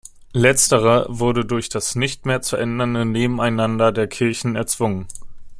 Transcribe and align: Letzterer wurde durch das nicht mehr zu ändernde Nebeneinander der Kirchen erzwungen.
Letzterer 0.33 1.05
wurde 1.09 1.45
durch 1.45 1.69
das 1.69 1.93
nicht 1.93 2.25
mehr 2.25 2.41
zu 2.41 2.55
ändernde 2.55 3.05
Nebeneinander 3.05 3.91
der 3.91 4.07
Kirchen 4.07 4.55
erzwungen. 4.55 5.05